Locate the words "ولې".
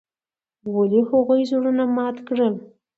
0.75-0.99